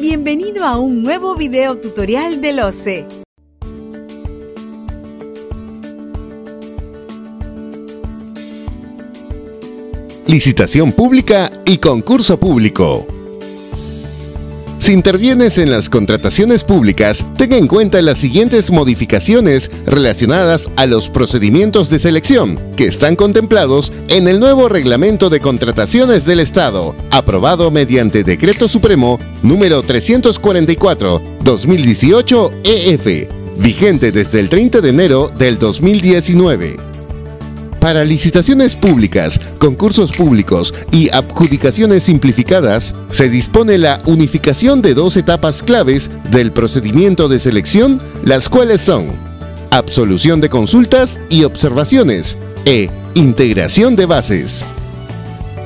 [0.00, 3.04] Bienvenido a un nuevo video tutorial del OCE.
[10.28, 13.17] Licitación pública y concurso público.
[14.88, 21.10] Si intervienes en las contrataciones públicas, tenga en cuenta las siguientes modificaciones relacionadas a los
[21.10, 27.70] procedimientos de selección que están contemplados en el nuevo Reglamento de Contrataciones del Estado, aprobado
[27.70, 36.87] mediante Decreto Supremo número 344-2018 EF, vigente desde el 30 de enero del 2019.
[37.80, 45.62] Para licitaciones públicas, concursos públicos y adjudicaciones simplificadas, se dispone la unificación de dos etapas
[45.62, 49.06] claves del procedimiento de selección, las cuales son
[49.70, 54.64] absolución de consultas y observaciones e integración de bases.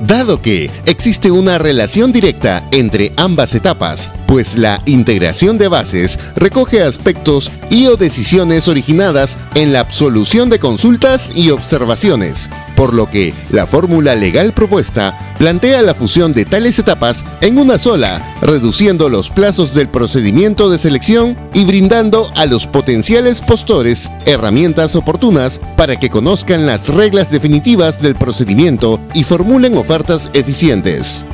[0.00, 6.82] Dado que existe una relación directa entre ambas etapas, pues la integración de bases recoge
[6.82, 12.48] aspectos y o decisiones originadas en la absolución de consultas y observaciones,
[12.80, 17.78] por lo que la fórmula legal propuesta plantea la fusión de tales etapas en una
[17.78, 24.96] sola, reduciendo los plazos del procedimiento de selección y brindando a los potenciales postores herramientas
[24.96, 31.26] oportunas para que conozcan las reglas definitivas del procedimiento y formulen ofertas eficientes.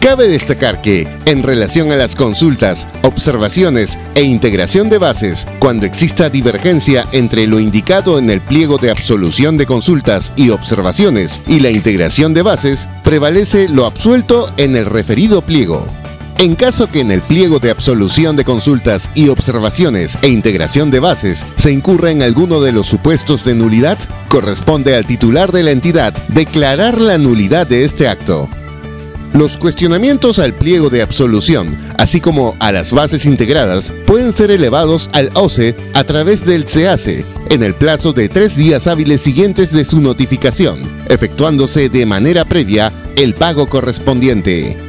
[0.00, 6.30] Cabe destacar que, en relación a las consultas, observaciones e integración de bases, cuando exista
[6.30, 11.70] divergencia entre lo indicado en el pliego de absolución de consultas y observaciones y la
[11.70, 15.86] integración de bases, prevalece lo absuelto en el referido pliego.
[16.38, 21.00] En caso que en el pliego de absolución de consultas y observaciones e integración de
[21.00, 25.70] bases se incurra en alguno de los supuestos de nulidad, corresponde al titular de la
[25.70, 28.50] entidad declarar la nulidad de este acto.
[29.32, 35.10] Los cuestionamientos al pliego de absolución, así como a las bases integradas, pueden ser elevados
[35.12, 39.84] al OCE a través del SEACE en el plazo de tres días hábiles siguientes de
[39.84, 44.85] su notificación, efectuándose de manera previa el pago correspondiente.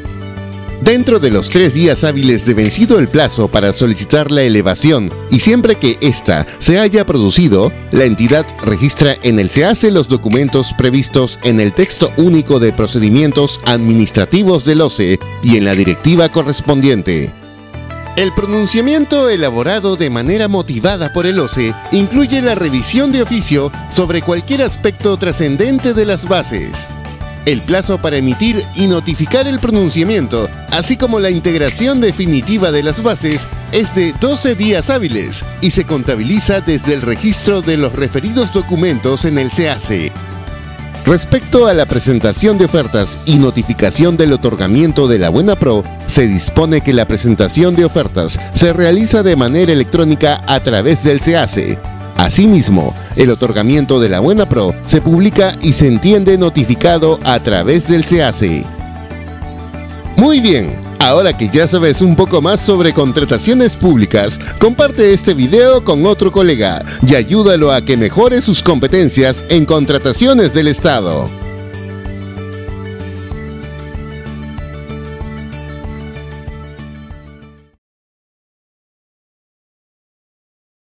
[0.81, 5.39] Dentro de los tres días hábiles de vencido el plazo para solicitar la elevación y
[5.39, 11.39] siempre que ésta se haya producido, la entidad registra en el SEACE los documentos previstos
[11.43, 17.33] en el texto único de procedimientos administrativos del OCE y en la directiva correspondiente.
[18.15, 24.21] El pronunciamiento elaborado de manera motivada por el OCE incluye la revisión de oficio sobre
[24.21, 26.87] cualquier aspecto trascendente de las bases
[27.47, 33.01] el plazo para emitir y notificar el pronunciamiento, así como la integración definitiva de las
[33.01, 38.51] bases, es de 12 días hábiles y se contabiliza desde el registro de los referidos
[38.51, 40.11] documentos en el SEACE.
[41.05, 46.27] Respecto a la presentación de ofertas y notificación del otorgamiento de la Buena Pro, se
[46.27, 51.79] dispone que la presentación de ofertas se realiza de manera electrónica a través del SEACE,
[52.17, 57.87] Asimismo, el otorgamiento de la Buena Pro se publica y se entiende notificado a través
[57.87, 58.65] del SEACE.
[60.15, 65.85] Muy bien, ahora que ya sabes un poco más sobre contrataciones públicas, comparte este video
[65.85, 71.46] con otro colega y ayúdalo a que mejore sus competencias en contrataciones del Estado.